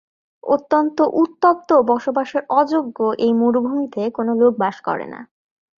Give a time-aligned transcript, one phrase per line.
[0.43, 5.19] অত্যন্ত উত্তপ্ত ও বসবাসের অযোগ্য এই মরুভূমিতে কোন লোক বাস করে না।